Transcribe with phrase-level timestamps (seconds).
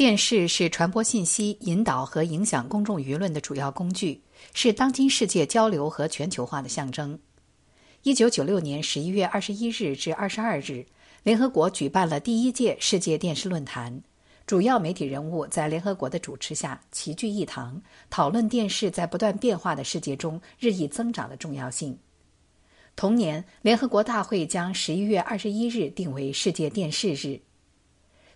[0.00, 4.18] 电视是传播信息、引导和影响公众舆论的主要工具，
[4.54, 7.18] 是当今世界交流和全球化的象征。
[8.02, 10.86] 一九九六年十一月二十一日至二十二日，
[11.22, 14.02] 联合国举办了第一届世界电视论坛，
[14.46, 17.78] 主要媒体人物在联合国的主持下齐聚一堂，
[18.08, 21.94] 讨论电视在不断变化的世界中日益增长的重要性。
[22.96, 27.38] 同年，联合国大会将十一月二十一日定为世界电视日。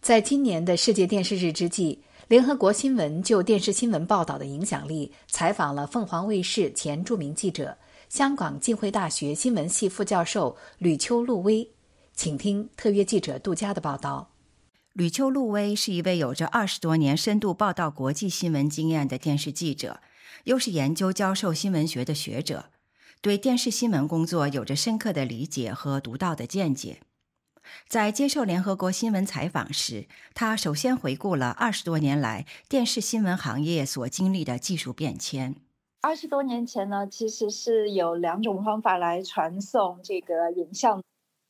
[0.05, 1.99] 在今年的世界电视日之际，
[2.29, 7.79] 联合国新闻就电视新闻报道的影响力采访了凤凰卫视前著名记者、
[8.11, 11.71] 香港浸会大学新闻系副教授吕秋露薇，
[12.15, 14.29] 请听特约记者杜佳的报道。
[14.93, 20.03] 吕秋露薇是一位有着二十多年深度报道国际新闻经验的电视记者，
[20.45, 22.67] 又是研究教授新闻学的学者，
[23.23, 26.99] 对电视新闻工作有着深刻的理解和独到的见解。
[27.89, 35.55] 在接受联合国新闻采访时，他首先回顾了二十多年来电视新闻行业所经历的技术变迁。
[36.01, 41.03] 二十多年前呢，其实是有两种方法来传送这个影像。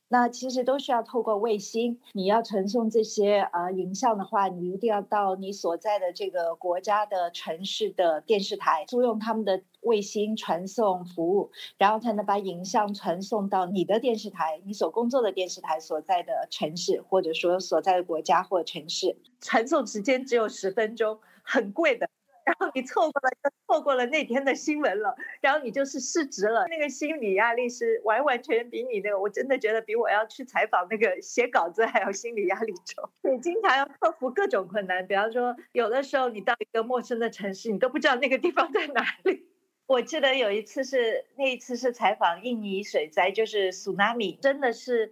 [0.07, 1.99] 那其实都需要透过卫星。
[2.13, 19.17] 你要传送这些呃影像的话，你一定要到你所在的这个国家的城市的电视台租用他们的卫星传送服务，然后才能把影像传送到你的电视台，你所工作的电视台所在的城市，或者说所在的国家或城市。
[19.41, 22.07] 传送时间只有十分钟，很贵的。
[22.45, 26.67] 然后你错过了，就错过了那天的新闻了，然后你就是失职了。
[26.69, 33.09] 那个心理压力是完完全全比你那个，我真的觉得比我要去采访那个写稿子还要心理压力重。
[33.29, 39.47] 你经常要克服各种困难，比方说有的时候你到一个陌生的城市，你都不知道那个地方在哪里。
[39.87, 45.11] 我记得有一次是那一次是采访印尼水灾，就是 tsunami，真的是。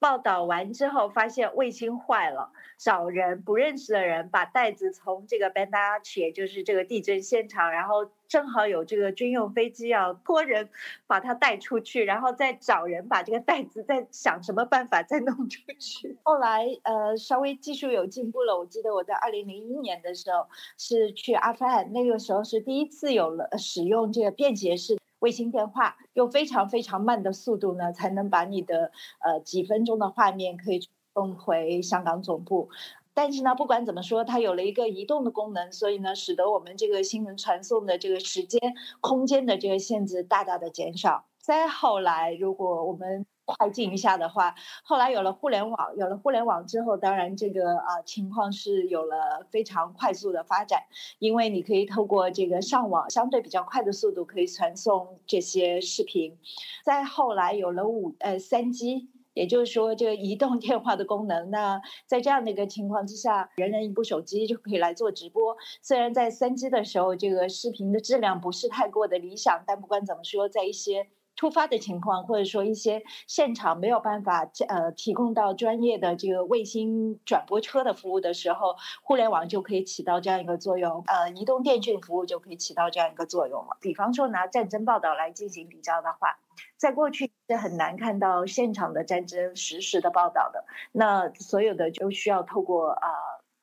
[0.00, 10.70] 报道完之后，发现卫星坏了，找人不认识的人把袋子从这个 Banda Aceh，就是这个地震现场，然后正好有这个军用飞机要托人
[11.06, 16.16] 把它带出去，然后再找人把这个袋子再想什么办法再弄出去。
[16.22, 20.46] 后来呃稍微技术有进步了，我记得我在二零零一年的时候
[20.78, 24.98] 是去阿富汗，那个时候是第一次有了使用这个便携式。
[25.20, 30.80] 卫星电话用非常非常慢的速度呢，才能把你的呃几分钟的画面可以
[31.14, 32.68] 送回香港总部。
[33.12, 38.60] 但是呢，不管怎么说，它有了一个移动的功能，所以呢，使得我们这个新闻传送的这个时间、
[39.00, 41.26] 空间的这个限制大大的减少。
[41.38, 50.82] 再后来，如果我们快进一下的话，后来有了互联网，有了互联网之后，当然这个啊情况是有了非常快速的发展，
[51.18, 56.38] 因为你可以透过这个上网相对比较快的速度可以传送这些视频。
[56.84, 61.50] 再后来有了五呃三 G，也就是说这个移动电话的功能。
[61.50, 65.56] 那在这样的一个情况之下，人人一部手机就可以来做直播。
[65.82, 71.06] 虽然在三 G 的时候，这个视频的质量不是太过的理想，但不管怎么说，在一些
[71.40, 83.78] 突发的情况，或者说一些现场没有办法呃提供到专业的这个卫星转播车的服务的时候，互联网就可以起到这样一个作用，呃，移动电讯服务就可以起到这样一个作用了。
[83.80, 86.38] 比方说拿战争报道来进行比较的话，
[86.76, 93.08] 在过去是很难看到现场的战争实时的报道的，那所有的就需要透过啊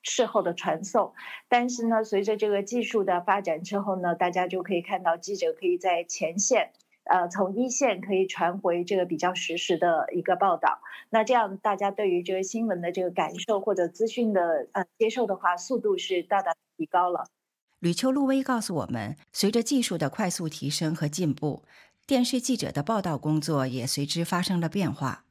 [0.01, 1.13] 事后的传送。
[1.47, 6.71] 但是呢，随着这个技术的发展之后呢，大家就可以看到记者可以在前线。
[7.09, 10.79] 呃，从一线可以传回这个比较实时的一个报道，
[11.09, 17.25] 那这样大家对于这个新闻的这个感受或者资讯的呃接受的话，速度是大大提高了。
[17.79, 21.63] 吕秋露薇告诉我们，随着技术的快速提升和进步，
[22.05, 25.25] 电视记者的报道工作也随之发生了变化，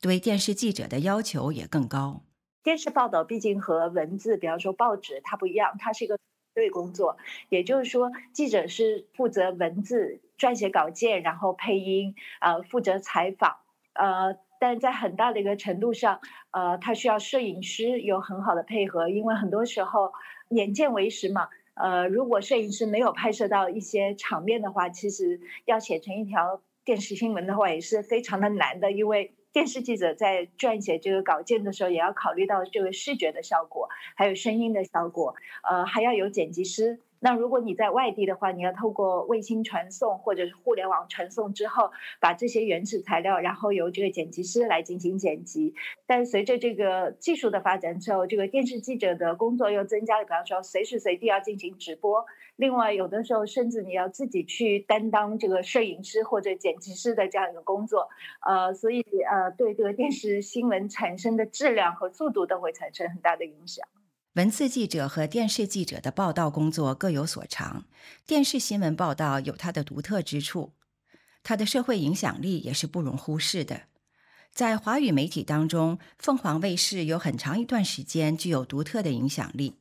[0.00, 2.22] 对电视记者的要求也更高。
[2.62, 6.18] 电视报道毕竟和文字，比方说报纸，它不一样，它是一个。
[6.54, 7.16] 对工作，
[7.50, 13.56] 也就是说，记者是负责文字撰写稿件，然后配音，呃，负责采访，
[13.92, 16.20] 呃，但在很大的一个程度上，
[16.52, 20.12] 呃，他需要摄影师有很好的配合，因为很多时候
[20.50, 29.34] 眼见为实嘛，呃，如果摄影师没有拍摄到一些场面的话，其实要写成一条电视新闻的话，也是非常的难的，因为。
[29.50, 35.34] 电视记者在撰写这个稿件的时候，也要考虑到这个视觉的效果，还有声音的效果，
[35.68, 37.00] 呃，还要有剪辑师。
[37.20, 45.74] 那如果你在外地的话，你要透过卫星传送或者是互联网传送之后，把这些原始材料，然后由这个剪辑师来进行剪辑。
[46.06, 52.24] 但随着这个技术的发展之后，这个电视记者的工作又增加了，比方说随时随地要进行直播。
[52.56, 58.08] 另外，有的时候甚至你要自己去担当这个摄影师或者剪辑师的这样一个工作。
[58.44, 63.86] 呃，所以呃，对这个电视新闻产生的质量和速度都会产生很大的影响。
[64.38, 67.86] 文字记者和电视记者的报道工作各有所长，
[68.24, 70.74] 电视新闻报道有它的独特之处，
[71.42, 73.86] 它的社会影响力也是不容忽视的。
[74.52, 79.80] 在华语媒体当中，凤凰卫视有很长一段时间具有独特的影响力。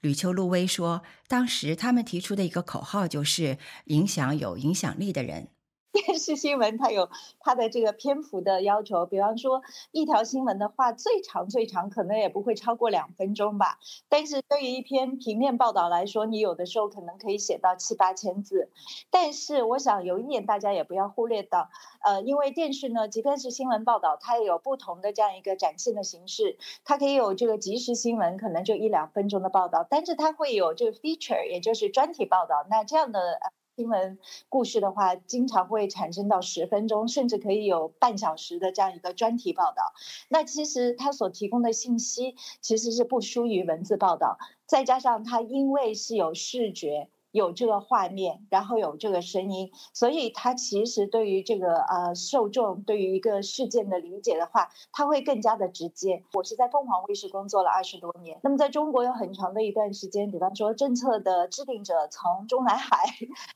[0.00, 5.50] 吕秋露薇说，当时他们提出的一个口号就是“影响有影响力的人”。
[5.92, 7.10] 电视新闻它有
[7.40, 13.78] 它的这个篇幅的要求，比方说一条新闻的话，最长最长可能也不会超过两分钟吧。
[14.08, 18.70] 但是对于一篇平面报道来说，你有的时候可能可以写到七八千字。
[19.10, 21.68] 但是我想有一点大家也不要忽略到，
[22.02, 26.56] 呃，因为电视呢，即便是新闻报道，它也有不同的这样一个展现的形式。
[26.84, 32.66] 它可以有这个即时新闻，可能就一两分钟的报道，但是它会有这个 feature，也就是专题报道。
[32.70, 33.38] 那这样的。
[33.74, 34.18] 新闻
[34.50, 39.94] 故事的话，经常会产生到十分钟，甚至可以有半小时的这样一个专题报道。
[40.28, 44.36] 那其实它所提供的信息其实是不输于文字报道，
[44.66, 47.08] 再加上它因为是有视觉。
[47.32, 56.22] 有这个画面，然后有这个声音，所以它其实对于这个呃受众对于一个事件的理解的话，它会更加的直接。
[56.34, 63.04] 我是在凤凰卫视工作了二十多年，那么在中国有很长的一段时间，比方说政策的制定者从中南海，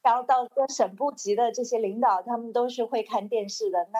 [0.03, 3.87] 然后到各省部级的这些领导，他们都是会看电视的。
[3.93, 3.99] 那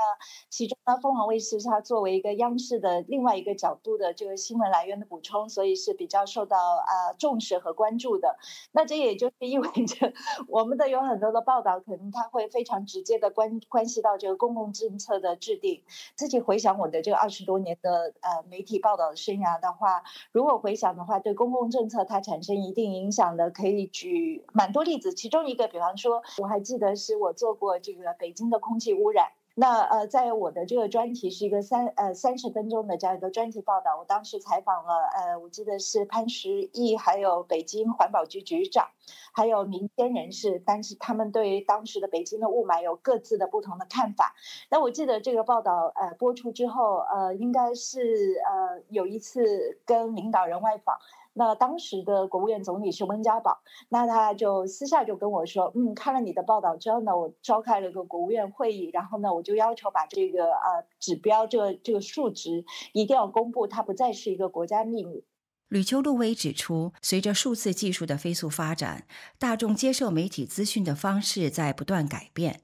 [0.49, 8.39] 其中呢，凤凰卫视它作为一个央视的另外一个角度的这个新闻来源的补充，所以是比较受到啊重视和关注的。
[8.73, 9.66] 那这也就是意味。
[10.49, 15.83] 我们的有很多的报道，可能它会非常直接的关关系到这个公共政策的制定。
[16.15, 20.03] 自己回想我的这二十多年的呃媒体报道的生涯的话，
[20.33, 25.13] 如果回想的话，对公共政策它产生一定影响的，可以举蛮多例子。
[25.15, 29.29] 其中一个，比方说，我还记得是我做过这个北京的空气污染。
[29.59, 38.91] 那呃，在我的这个专题是一个三呃三十分钟的这样一个专题报道，我当时采访了呃，我记得是潘石屹，还有北京环保局局长，
[39.33, 44.35] 还有民间人士，但是他们对于当时的北京的雾霾有各自的不同的看法。
[44.69, 50.99] 那我记得这个报道呃播出之后，呃，应该是呃有一次跟领导人外访。
[51.39, 53.59] 那当时的国务院总理是温家宝，
[53.91, 65.25] 那他就私下就跟我说，嗯，看了你的报道之后呢，我召开了个国务院会议，然后呢，我就要求把这个呃指标这这个数值一定要公布，它不再是一个国家秘密。
[65.69, 69.07] 吕秋露薇指出，随着数字技术的飞速发展，
[69.39, 72.63] 大众接受媒体资讯的方式在不断改变，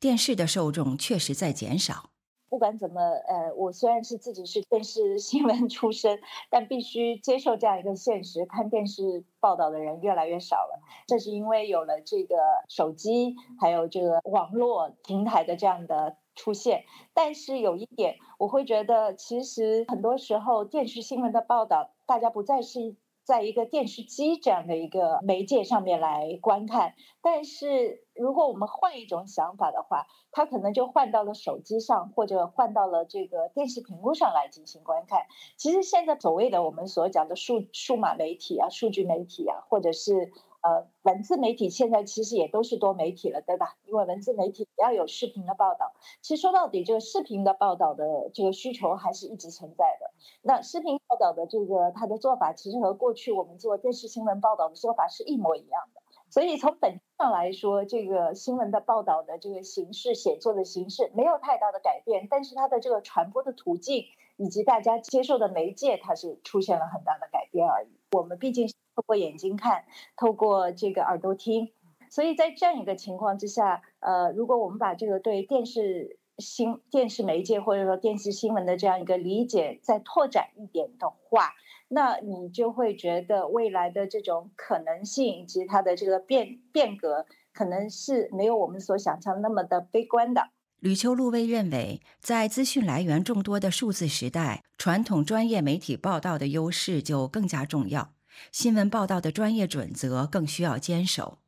[0.00, 2.13] 电视的受众确实在减少。
[2.54, 6.20] 不管怎么，呃，我虽然是自己是电视新闻出身，
[6.50, 10.80] 但必须接受这样一个现实：看电视报道的人越来越少了。
[11.08, 12.36] 这是因为有了这个
[12.68, 16.84] 手机，还有这个网络平台的这样的出现。
[17.12, 22.94] 但是有一点，我会觉得，其实很多时候电视新闻的报道，大家不再是。
[23.24, 35.22] 在一个电视机这样的一个媒介上面来观看，但是如果我们换一种想法的话，它可能就换到了手机上，或者换到了这个电视屏幕上来进行观看。
[35.56, 40.32] 其实现在所谓的我们所讲的数数码媒体啊、数据媒体啊，或者是。
[40.64, 43.76] 呃，文字媒体现在其实也都是多媒体了，对吧？
[43.84, 45.92] 因为文字媒体也要有视频的报道。
[46.22, 50.10] 其实说到底，这个视频的报道的这个需求还是一直存在的。
[50.40, 56.00] 那视频报道的这个它的做法，其实和过去我们做电视新闻报道的做法是一模一样的。
[56.30, 64.06] 所以从本质上来说，这个新闻的报道的这个形式、写作的形式没有太大的改变，但是它的这个传播的途径
[64.38, 67.88] 以及大家接受的媒介，它是出现了很大的改变而已。
[68.12, 68.72] 我们毕竟。
[68.94, 69.84] 透过眼睛看，
[70.16, 71.72] 透过这个耳朵听，
[72.10, 81.52] 所以在这样一个情况之下，呃，如果我们把这个对电视新电视媒介或者说电视新闻的这样一个理解再拓展一点的话，
[81.88, 90.48] 那你就会觉得未来的这种可能性以及它的这个变变革，可能是没有我们所想象那么的悲观的。
[90.80, 98.10] 吕秋露薇认为，在资讯来源众多的数字时代，传统专业媒体报道的优势就更加重要。
[98.52, 101.38] 新闻报道的专业准则更需要坚守。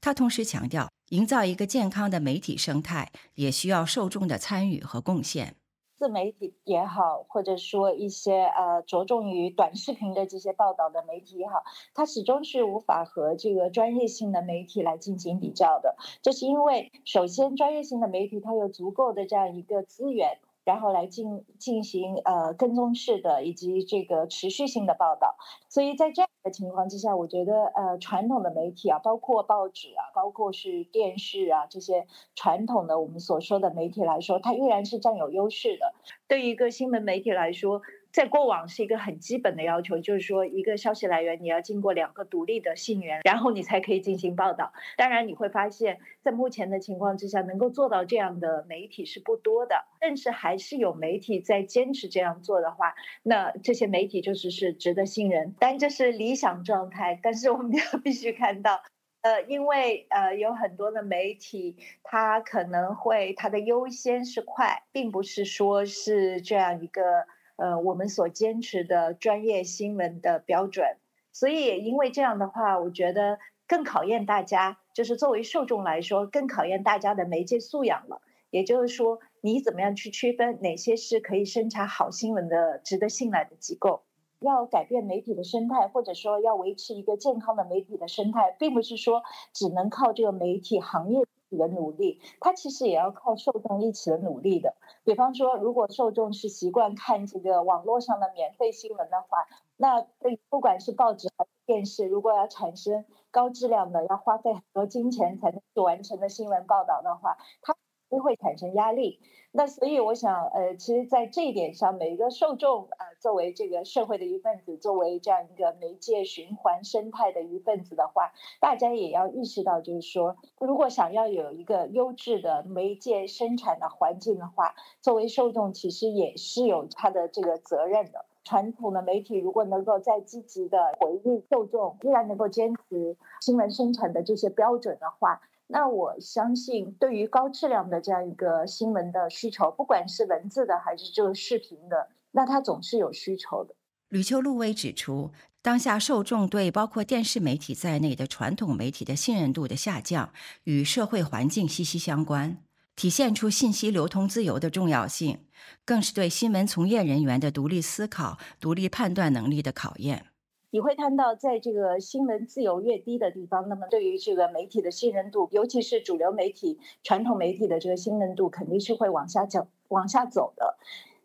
[0.00, 5.56] 他同时强调，营造一个健康的媒体生态，也需要受众的参与和贡献。
[5.96, 11.62] 自媒体也好，或者说一些呃着重于短视频的这些报道的媒体也好，
[11.94, 15.96] 它始终是无法和这个专业性的媒体来进行比较的。
[16.20, 20.38] 这是因为，首先专业性的媒体它有足够的这样一个资源。
[20.64, 25.36] 然后来进进行呃跟踪式的以及这个持续性的报道，
[25.68, 35.94] 所以在这样的情况之下，我觉得呃传统的媒体啊，包括报纸啊，包括是电视啊这些传统的我们所说的媒体来说，它依然是占有优势的。
[36.26, 37.82] 对于一个新闻媒体来说，
[38.14, 44.72] 在过往是一个很基本的要求，就是说一个消息来源你要经过两个独立的信源，然后你才可以进行报道。
[44.96, 49.84] 当然，你会发现在目前的情况之下，能够做到这样的媒体是不多的。
[49.98, 52.94] 但是还是有媒体在坚持这样做的话，
[53.24, 55.52] 那这些媒体就是是值得信任。
[55.58, 58.80] 但这是理想状态，但是我们 要必须看到，
[59.22, 67.26] 呃，因为呃有很多的媒体，它可能会它的优先是快，并不是说是这样一个。
[67.56, 70.96] 呃，我们所坚持的专业新闻的标准，
[71.32, 78.20] 所以因为这样的话，我觉得更考验大家，就是作为受众来说，更考验大家的媒介素养了。
[78.50, 84.02] 也就是说，你怎么样去区分哪些是可以生产好新闻的、值得信赖的机构？
[84.40, 91.20] 要改变媒体的生态，或者说要维持一个健康的媒体的生态，并不是说只能靠这个媒体行业。
[91.56, 94.74] 的努力，它其实也要靠受众一起的努力的。
[95.04, 99.46] 比方说，如果受众是习惯看这个网络上的免费新闻的话，
[99.76, 107.76] 那对不管是报纸还是电视，如果要产生高质量的、要花费很多金钱才能去完成的新闻报道的话，它
[108.14, 109.18] 都会产生压力。
[109.56, 128.24] 那所以我想，呃，其实，在这一点上，每一个受众，呃，作为这个社会的一份子，作为这样一个媒介循环生态的一份子的话，大家也要意识到，就是说，如果想要有一个优质的媒介生产的环境的话，作为受众，其实也是有他的这个责任的。
[128.42, 135.40] 传统的媒体如果能够再积极的回应受众，依然能够坚持新闻生产的这些标准的话。
[135.74, 143.74] 那我相信，对于高质量的这样一个新闻的需求，不管是文字的还是这个视频的，那它总是有需求的。
[144.08, 152.58] 吕秋露薇指出，当下受众对包括电视媒体在内的传统媒体的信任度的下降，与社会环境息息相关，
[152.94, 155.40] 体现出信息流通自由的重要性，
[155.84, 160.26] 更是对新闻从业人员的独立思考、独立判断能力的考验。
[160.74, 170.76] 你会看到，在这个新闻自由越低的地方，那么对于这个媒体的信任度，尤其是主流媒体、传统媒体的这个信任度，肯定是会往下走、往下走的。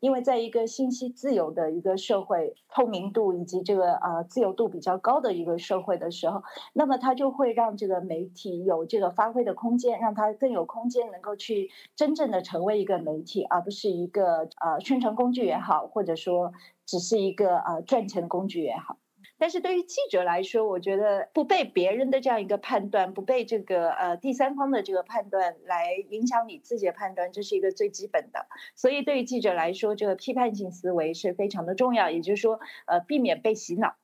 [0.02, 16.54] 因为在一个信息自由的一个社会，透明度以及这个呃自由度比较高的一个社会的时候，那么它就会让这个媒体有这个发挥的空间，让它更有空间能够去真正的成为一个媒体，而不是一个呃宣传工具也好，或者说
[16.86, 19.00] 只是一个呃赚钱工具也好。
[19.40, 28.48] 但是对于记者来说，我觉得不被别人的这样一个判断，不被这个呃第三方的这个判断来影响你自己的判断，这是一个最基本的。
[28.76, 32.10] 所以对于记者来说，这个批判性思维是非常的重要。
[32.10, 33.96] 也就是说，呃，避免被洗脑，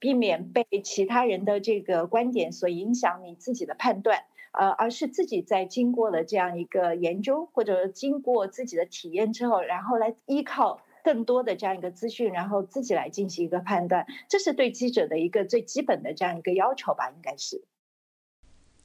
[0.00, 10.80] 避免被其他人的这个观点所影响你自己的判断，呃，而是自己在经过了这样一个研究，或者经过自己的体验之后，然后来依靠。
[11.04, 17.64] 更多的这样一个资讯，然后自己来进行一个判断，这是对记者的一个最基本的这样一个要求吧，应该是。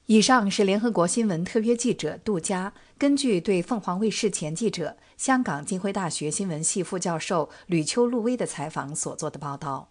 [0.07, 9.89] 以上是联合国新闻特约记者杜佳根据对凤凰卫视前记者、香港浸会大学新闻系副教授吕秋露薇的采访所做的报道。